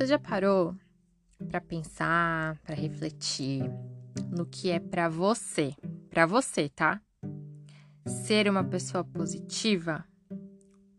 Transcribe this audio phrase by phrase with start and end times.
[0.00, 0.74] Você já parou
[1.46, 3.70] para pensar, para refletir
[4.34, 5.74] no que é para você,
[6.08, 7.02] para você, tá?
[8.06, 10.02] Ser uma pessoa positiva?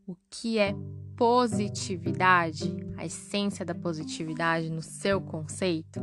[0.06, 0.76] O que é
[1.18, 2.78] positividade?
[2.96, 6.00] A essência da positividade no seu conceito?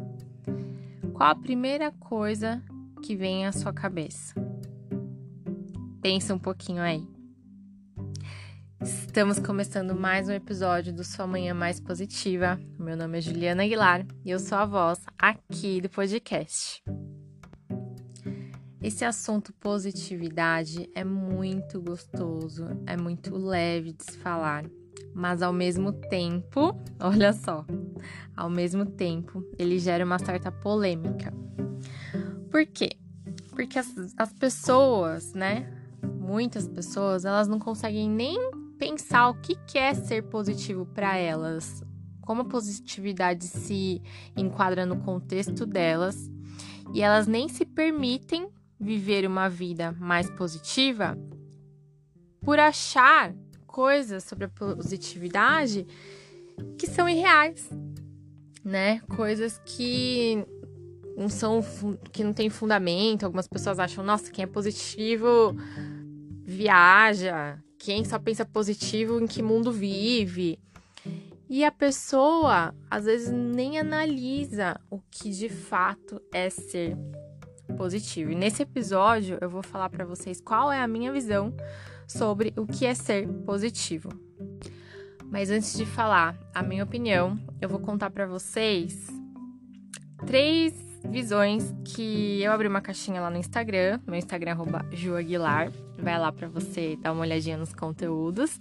[1.15, 2.61] Qual a primeira coisa
[3.01, 4.35] que vem à sua cabeça?
[6.03, 7.07] Pensa um pouquinho aí.
[8.81, 12.61] Estamos começando mais um episódio do Sua Manhã Mais Positiva.
[12.79, 16.81] Meu nome é Juliana Aguilar e eu sou a voz aqui do podcast.
[18.81, 24.65] Esse assunto positividade é muito gostoso, é muito leve de se falar,
[25.13, 27.67] mas ao mesmo tempo, olha só,
[28.37, 31.35] ao mesmo tempo ele gera uma certa polêmica.
[32.49, 32.91] Por quê?
[33.51, 35.69] Porque as, as pessoas, né?
[36.01, 41.83] Muitas pessoas, elas não conseguem nem pensar o que é ser positivo para elas,
[42.23, 44.01] como a positividade se
[44.37, 46.31] enquadra no contexto delas,
[46.95, 48.49] e elas nem se permitem
[48.81, 51.19] viver uma vida mais positiva
[52.41, 53.35] por achar
[53.67, 55.87] coisas sobre a positividade
[56.79, 57.69] que são irreais,
[58.65, 59.01] né?
[59.01, 60.45] Coisas que
[61.17, 61.61] não são
[62.13, 63.25] que não tem fundamento.
[63.25, 65.55] Algumas pessoas acham, nossa, quem é positivo
[66.45, 70.59] viaja, quem só pensa positivo, em que mundo vive.
[71.49, 76.97] E a pessoa, às vezes, nem analisa o que de fato é ser
[77.77, 78.33] positivo.
[78.33, 81.55] E nesse episódio, eu vou falar para vocês qual é a minha visão
[82.07, 84.11] sobre o que é ser positivo.
[85.31, 89.07] Mas antes de falar a minha opinião, eu vou contar para vocês
[90.27, 94.57] três visões que eu abri uma caixinha lá no Instagram, meu Instagram
[94.91, 95.71] é @juaguilar.
[96.01, 98.61] Vai lá para você dar uma olhadinha nos conteúdos.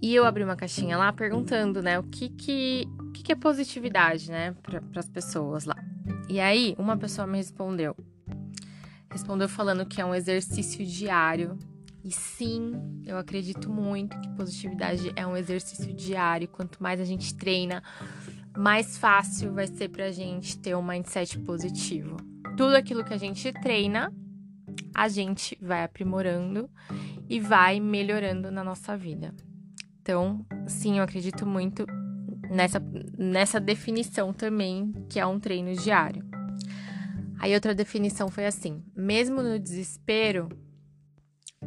[0.00, 3.34] E eu abri uma caixinha lá perguntando, né, o que que, o que, que é
[3.34, 5.76] positividade, né, para as pessoas lá.
[6.28, 7.96] E aí, uma pessoa me respondeu.
[9.10, 11.58] Respondeu falando que é um exercício diário.
[12.04, 12.72] E sim,
[13.04, 16.46] eu acredito muito que positividade é um exercício diário.
[16.46, 17.82] Quanto mais a gente treina,
[18.56, 22.16] mais fácil vai ser pra gente ter um mindset positivo.
[22.56, 24.12] Tudo aquilo que a gente treina,
[24.98, 26.68] a gente vai aprimorando
[27.28, 29.32] e vai melhorando na nossa vida.
[30.02, 31.86] Então, sim, eu acredito muito
[32.50, 32.82] nessa,
[33.16, 36.26] nessa definição também, que é um treino diário.
[37.38, 40.48] Aí outra definição foi assim: mesmo no desespero,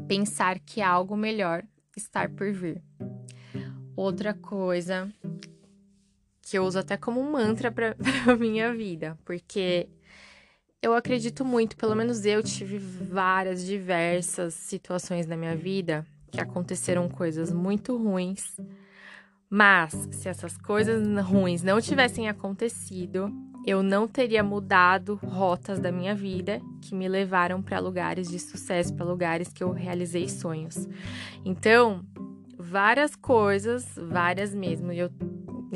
[0.09, 1.63] pensar que algo melhor
[1.95, 2.83] está por vir.
[3.95, 5.09] Outra coisa
[6.41, 7.95] que eu uso até como mantra para
[8.29, 9.87] a minha vida, porque
[10.81, 17.07] eu acredito muito, pelo menos eu tive várias, diversas situações na minha vida que aconteceram
[17.07, 18.57] coisas muito ruins,
[19.49, 23.31] mas se essas coisas ruins não tivessem acontecido,
[23.63, 28.95] eu não teria mudado rotas da minha vida que me levaram para lugares de sucesso,
[28.95, 30.87] para lugares que eu realizei sonhos.
[31.45, 32.03] Então,
[32.57, 35.11] várias coisas, várias mesmo, e eu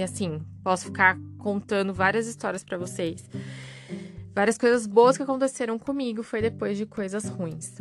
[0.04, 3.30] assim, posso ficar contando várias histórias para vocês.
[4.36, 7.78] Várias coisas boas que aconteceram comigo foi depois de coisas ruins.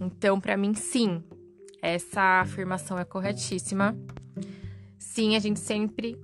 [0.00, 1.22] Então, para mim, sim,
[1.82, 3.94] essa afirmação é corretíssima.
[4.98, 6.18] Sim, a gente sempre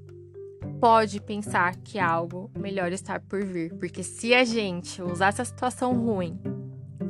[0.81, 5.93] pode pensar que algo melhor está por vir, porque se a gente usar essa situação
[5.93, 6.41] ruim,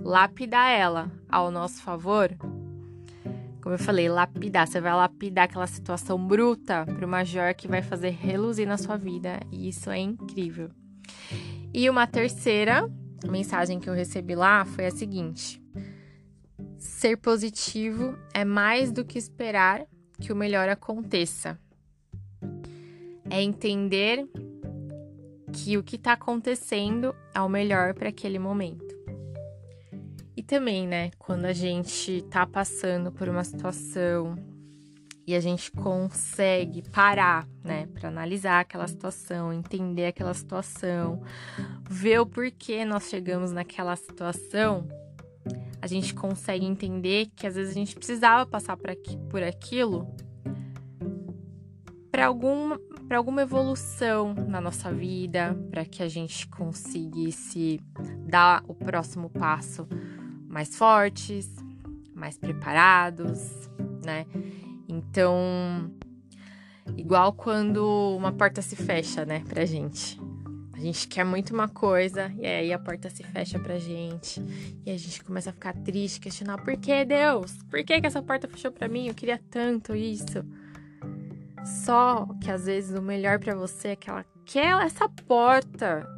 [0.02, 2.36] lapidar ela ao nosso favor,
[3.62, 4.66] como eu falei, lapidar.
[4.66, 8.96] Você vai lapidar aquela situação bruta para uma joia que vai fazer reluzir na sua
[8.96, 9.38] vida.
[9.52, 10.70] E isso é incrível.
[11.72, 12.88] E uma terceira
[13.28, 15.62] mensagem que eu recebi lá foi a seguinte:
[16.78, 19.84] Ser positivo é mais do que esperar
[20.20, 21.58] que o melhor aconteça.
[23.30, 24.26] É entender
[25.52, 28.98] que o que está acontecendo é o melhor para aquele momento
[30.48, 34.34] também, né, quando a gente tá passando por uma situação
[35.28, 41.22] e a gente consegue parar, né, para analisar aquela situação, entender aquela situação,
[41.86, 44.88] ver o porquê nós chegamos naquela situação,
[45.82, 50.08] a gente consegue entender que às vezes a gente precisava passar por, aqui, por aquilo
[52.10, 57.80] para alguma para alguma evolução na nossa vida, para que a gente conseguisse
[58.26, 59.88] dar o próximo passo
[60.46, 61.50] mais fortes,
[62.14, 63.68] mais preparados,
[64.04, 64.26] né?
[64.88, 65.92] Então,
[66.96, 70.18] igual quando uma porta se fecha, né, pra gente.
[70.72, 74.40] A gente quer muito uma coisa e aí a porta se fecha pra gente.
[74.86, 77.52] E a gente começa a ficar triste, questionar por que Deus?
[77.68, 79.08] Por que, que essa porta fechou pra mim?
[79.08, 80.44] Eu queria tanto isso.
[81.84, 86.08] Só que às vezes o melhor para você é que aquela essa porta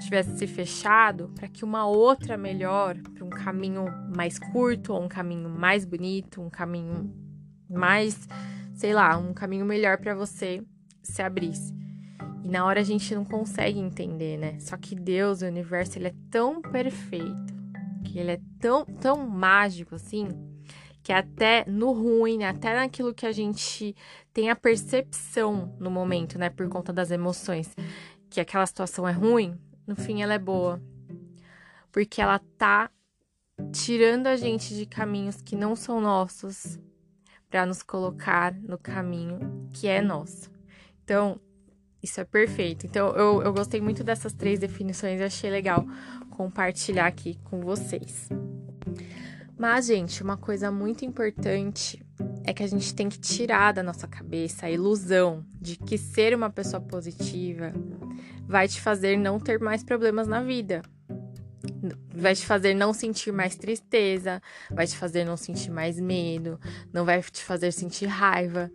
[0.00, 3.86] tivesse se fechado para que uma outra melhor, para um caminho
[4.16, 7.27] mais curto ou um caminho mais bonito, um caminho
[7.68, 8.28] mais,
[8.74, 10.62] sei lá, um caminho melhor para você
[11.02, 11.74] se abrisse.
[12.44, 14.58] E na hora a gente não consegue entender, né?
[14.60, 17.54] Só que Deus, o universo, ele é tão perfeito,
[18.04, 20.28] que ele é tão, tão mágico assim,
[21.02, 23.94] que até no ruim, até naquilo que a gente
[24.32, 27.74] tem a percepção no momento, né, por conta das emoções,
[28.30, 30.80] que aquela situação é ruim, no fim ela é boa.
[31.90, 32.90] Porque ela tá
[33.72, 36.78] tirando a gente de caminhos que não são nossos
[37.50, 40.50] para nos colocar no caminho que é nosso.
[41.04, 41.40] Então,
[42.02, 42.86] isso é perfeito.
[42.86, 45.86] Então, eu, eu gostei muito dessas três definições e achei legal
[46.30, 48.28] compartilhar aqui com vocês.
[49.58, 52.04] Mas, gente, uma coisa muito importante
[52.44, 56.34] é que a gente tem que tirar da nossa cabeça a ilusão de que ser
[56.34, 57.72] uma pessoa positiva
[58.46, 60.82] vai te fazer não ter mais problemas na vida.
[62.14, 66.58] Vai te fazer não sentir mais tristeza, vai te fazer não sentir mais medo,
[66.92, 68.70] não vai te fazer sentir raiva.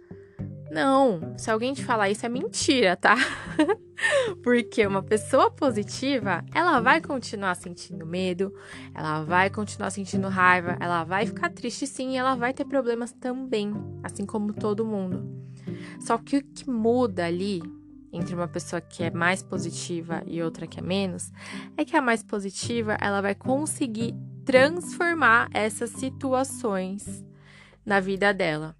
[0.72, 3.16] Não, se alguém te falar isso é mentira, tá?
[4.42, 8.52] Porque uma pessoa positiva, ela vai continuar sentindo medo,
[8.96, 13.12] ela vai continuar sentindo raiva, ela vai ficar triste sim, e ela vai ter problemas
[13.12, 13.72] também,
[14.04, 15.44] assim como todo mundo.
[16.00, 17.62] Só que o que muda ali
[18.14, 21.32] entre uma pessoa que é mais positiva e outra que é menos,
[21.76, 24.14] é que a mais positiva, ela vai conseguir
[24.46, 27.26] transformar essas situações
[27.86, 28.76] na vida dela.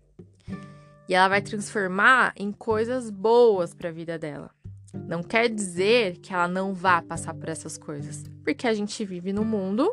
[1.10, 4.52] E ela vai transformar em coisas boas para a vida dela.
[4.94, 9.34] Não quer dizer que ela não vá passar por essas coisas, porque a gente vive
[9.34, 9.92] no mundo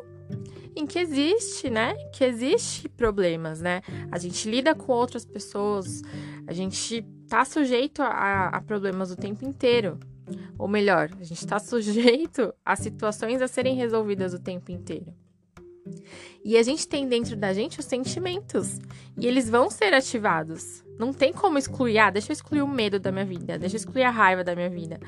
[0.75, 1.95] em que existe, né?
[2.13, 3.81] Que existe problemas, né?
[4.11, 6.01] A gente lida com outras pessoas,
[6.51, 9.97] a gente tá sujeito a, a problemas o tempo inteiro.
[10.57, 15.13] Ou melhor, a gente está sujeito a situações a serem resolvidas o tempo inteiro.
[16.43, 18.79] E a gente tem dentro da gente os sentimentos.
[19.17, 20.83] E eles vão ser ativados.
[20.99, 21.99] Não tem como excluir.
[21.99, 23.57] Ah, deixa eu excluir o medo da minha vida.
[23.57, 24.99] Deixa eu excluir a raiva da minha vida.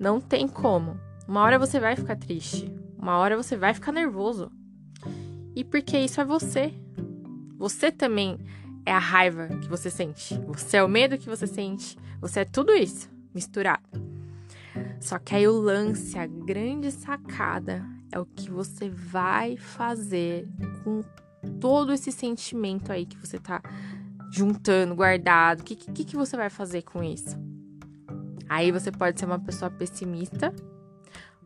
[0.00, 0.98] Não tem como.
[1.28, 2.68] Uma hora você vai ficar triste.
[2.98, 4.50] Uma hora você vai ficar nervoso.
[5.54, 6.74] E porque isso é você.
[7.56, 8.36] Você também
[8.88, 10.38] é a raiva que você sente.
[10.46, 11.98] Você é o medo que você sente.
[12.22, 13.82] Você é tudo isso misturado.
[14.98, 20.48] Só que aí o lance, a grande sacada é o que você vai fazer
[20.82, 21.02] com
[21.60, 23.60] todo esse sentimento aí que você tá
[24.32, 25.60] juntando, guardado.
[25.60, 27.36] O que, que, que você vai fazer com isso?
[28.48, 30.54] Aí você pode ser uma pessoa pessimista,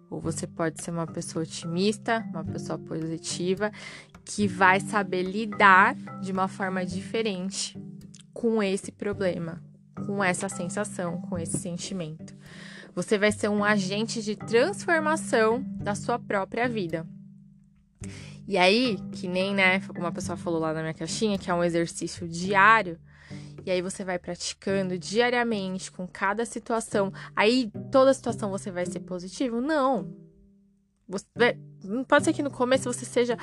[0.08, 3.72] ou você pode ser uma pessoa otimista, uma pessoa positiva,
[4.24, 7.78] que vai saber lidar de uma forma diferente
[8.32, 9.62] com esse problema,
[10.06, 12.34] com essa sensação, com esse sentimento.
[12.94, 17.06] Você vai ser um agente de transformação da sua própria vida.
[18.46, 21.64] E aí, que nem, né, uma pessoa falou lá na minha caixinha, que é um
[21.64, 22.98] exercício diário,
[23.64, 27.12] e aí você vai praticando diariamente com cada situação.
[27.34, 29.60] Aí toda situação você vai ser positivo?
[29.60, 30.12] Não.
[31.08, 31.26] Você,
[32.08, 33.38] pode ser que no começo você seja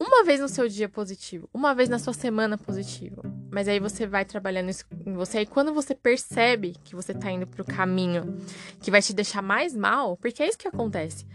[0.00, 3.22] uma vez no seu dia positivo, uma vez na sua semana positivo.
[3.50, 5.40] Mas aí você vai trabalhando isso em você.
[5.40, 8.38] E quando você percebe que você tá indo pro caminho
[8.80, 11.26] que vai te deixar mais mal, porque é isso que acontece.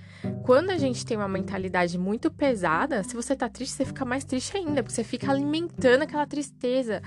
[0.43, 4.23] Quando a gente tem uma mentalidade muito pesada, se você tá triste, você fica mais
[4.23, 7.01] triste ainda, porque você fica alimentando aquela tristeza.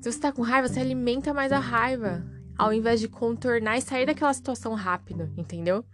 [0.00, 2.24] Se você tá com raiva, você alimenta mais a raiva,
[2.56, 5.84] ao invés de contornar e sair daquela situação rápido, entendeu?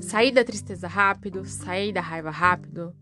[0.00, 2.94] Sair da tristeza rápido, sair da raiva rápido,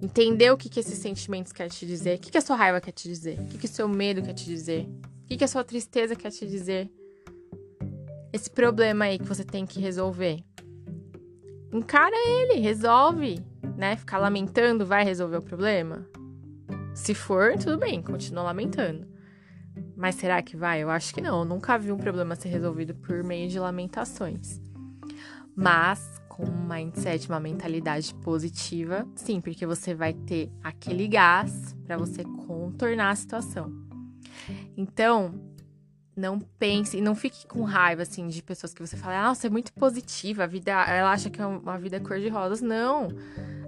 [0.00, 2.80] Entender o que, que esses sentimentos quer te dizer, o que, que a sua raiva
[2.80, 4.88] quer te dizer, o que, que o seu medo quer te dizer,
[5.22, 6.90] o que, que a sua tristeza quer te dizer.
[8.32, 10.38] Esse problema aí que você tem que resolver.
[11.72, 13.40] Encara ele, resolve,
[13.76, 13.96] né?
[13.96, 16.06] Ficar lamentando vai resolver o problema?
[16.94, 19.06] Se for, tudo bem, continua lamentando.
[19.96, 20.82] Mas será que vai?
[20.82, 21.40] Eu acho que não.
[21.40, 24.60] Eu nunca vi um problema ser resolvido por meio de lamentações.
[25.54, 31.96] Mas com um mindset, uma mentalidade positiva, sim, porque você vai ter aquele gás para
[31.96, 33.72] você contornar a situação.
[34.76, 35.34] Então,
[36.16, 39.50] não pense e não fique com raiva assim de pessoas que você fala, nossa, é
[39.50, 42.60] muito positiva, a vida, ela acha que é uma vida cor de rosas.
[42.60, 43.08] Não.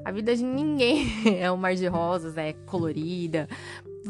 [0.05, 1.09] A vida de ninguém
[1.43, 3.49] é um mar de rosas, é colorida.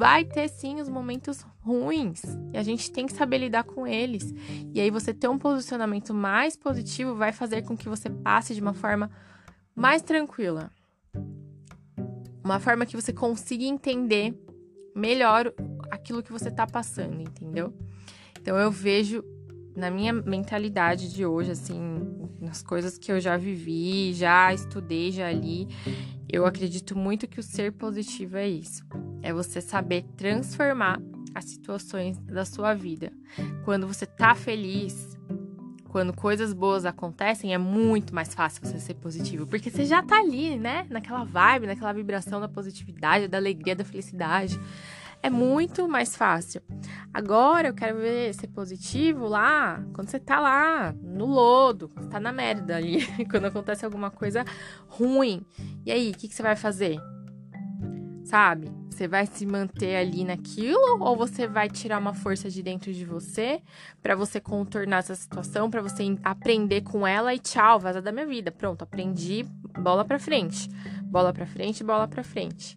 [0.00, 2.22] Vai ter sim os momentos ruins
[2.54, 4.32] e a gente tem que saber lidar com eles.
[4.72, 8.62] E aí você ter um posicionamento mais positivo vai fazer com que você passe de
[8.62, 9.10] uma forma
[9.74, 10.70] mais tranquila.
[12.42, 14.34] Uma forma que você consiga entender
[14.96, 15.52] melhor
[15.90, 17.70] aquilo que você está passando, entendeu?
[18.40, 19.22] Então eu vejo
[19.76, 21.78] na minha mentalidade de hoje, assim,
[22.40, 25.68] nas coisas que eu já vivi, já estudei, já li,
[26.28, 28.84] eu acredito muito que o ser positivo é isso.
[29.22, 31.00] É você saber transformar
[31.34, 33.12] as situações da sua vida.
[33.64, 35.16] Quando você tá feliz,
[35.88, 40.18] quando coisas boas acontecem, é muito mais fácil você ser positivo, porque você já tá
[40.18, 40.86] ali, né?
[40.88, 44.58] Naquela vibe, naquela vibração da positividade, da alegria, da felicidade
[45.22, 46.62] é muito mais fácil.
[47.12, 52.32] Agora eu quero ver ser positivo lá, quando você tá lá no lodo, tá na
[52.32, 54.44] merda ali, quando acontece alguma coisa
[54.88, 55.44] ruim.
[55.84, 56.98] E aí, o que, que você vai fazer?
[58.24, 58.70] Sabe?
[58.90, 63.04] Você vai se manter ali naquilo ou você vai tirar uma força de dentro de
[63.04, 63.62] você
[64.02, 68.26] para você contornar essa situação, para você aprender com ela e tchau, vaza da minha
[68.26, 68.52] vida.
[68.52, 69.42] Pronto, aprendi,
[69.78, 70.68] bola para frente.
[71.04, 72.76] Bola para frente, bola para frente.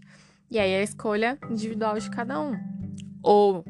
[0.54, 2.56] E aí a escolha individual de cada um.
[3.24, 3.66] Ou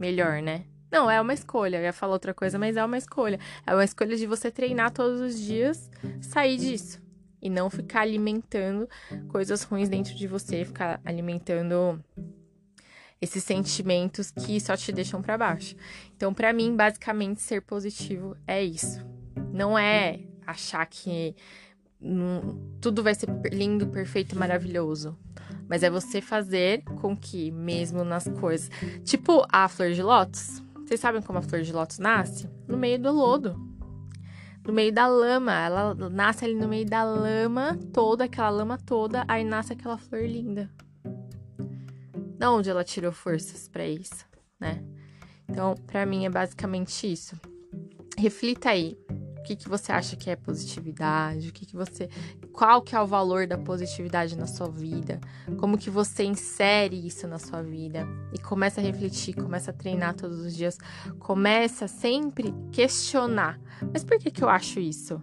[0.00, 0.64] melhor, né?
[0.90, 1.76] Não, é uma escolha.
[1.76, 3.38] Eu ia falar outra coisa, mas é uma escolha.
[3.64, 5.88] É uma escolha de você treinar todos os dias,
[6.20, 7.00] sair disso.
[7.40, 8.88] E não ficar alimentando
[9.28, 12.04] coisas ruins dentro de você, ficar alimentando
[13.20, 15.76] esses sentimentos que só te deixam para baixo.
[16.16, 19.06] Então, para mim, basicamente, ser positivo é isso.
[19.52, 21.36] Não é achar que
[22.80, 25.16] tudo vai ser lindo, perfeito, maravilhoso.
[25.70, 28.68] Mas é você fazer com que, mesmo nas coisas.
[29.04, 30.60] Tipo a flor de lótus.
[30.84, 32.50] Vocês sabem como a flor de lótus nasce?
[32.66, 33.54] No meio do lodo.
[34.66, 35.52] No meio da lama.
[35.52, 40.26] Ela nasce ali no meio da lama toda, aquela lama toda, aí nasce aquela flor
[40.26, 40.68] linda.
[42.36, 44.26] Da onde ela tirou forças para isso,
[44.58, 44.82] né?
[45.48, 47.38] Então, para mim é basicamente isso.
[48.18, 48.98] Reflita aí
[49.38, 51.48] o que, que você acha que é positividade?
[51.48, 52.08] O que, que você.
[52.52, 55.20] Qual que é o valor da positividade na sua vida?
[55.58, 58.06] Como que você insere isso na sua vida?
[58.32, 60.78] E começa a refletir, começa a treinar todos os dias,
[61.18, 63.58] começa sempre questionar.
[63.92, 65.22] Mas por que, que eu acho isso?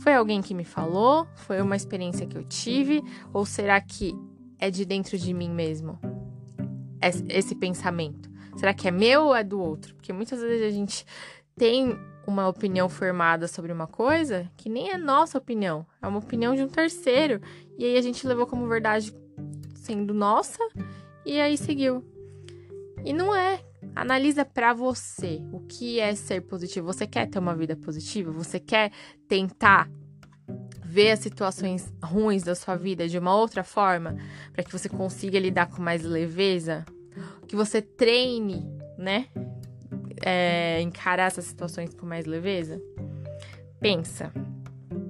[0.00, 1.26] Foi alguém que me falou?
[1.34, 3.02] Foi uma experiência que eu tive?
[3.32, 4.14] Ou será que
[4.58, 5.98] é de dentro de mim mesmo?
[7.28, 8.30] Esse pensamento?
[8.56, 9.94] Será que é meu ou é do outro?
[9.94, 11.04] Porque muitas vezes a gente
[11.56, 16.54] tem uma opinião formada sobre uma coisa que nem é nossa opinião, é uma opinião
[16.54, 17.40] de um terceiro.
[17.78, 19.14] E aí a gente levou como verdade
[19.76, 20.58] sendo nossa
[21.24, 22.04] e aí seguiu.
[23.02, 23.64] E não é.
[23.96, 26.86] Analisa para você o que é ser positivo.
[26.86, 28.30] Você quer ter uma vida positiva?
[28.30, 28.92] Você quer
[29.26, 29.90] tentar
[30.84, 34.16] ver as situações ruins da sua vida de uma outra forma
[34.52, 36.84] para que você consiga lidar com mais leveza?
[37.46, 38.68] Que você treine,
[38.98, 39.28] né?
[40.28, 42.78] É, encarar essas situações com mais leveza?
[43.80, 44.30] Pensa.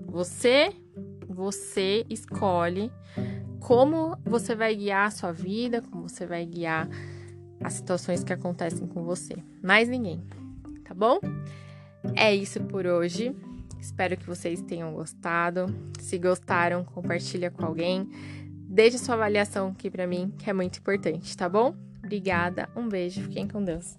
[0.06, 0.72] Você,
[1.28, 2.92] você escolhe
[3.58, 6.88] como você vai guiar a sua vida, como você vai guiar
[7.60, 9.34] as situações que acontecem com você.
[9.60, 10.22] Mais ninguém,
[10.84, 11.18] tá bom?
[12.14, 13.34] É isso por hoje.
[13.80, 15.66] Espero que vocês tenham gostado.
[15.98, 18.08] Se gostaram, compartilha com alguém.
[18.70, 21.74] Deixe sua avaliação aqui para mim, que é muito importante, tá bom?
[21.98, 23.96] Obrigada, um beijo, fiquem com Deus.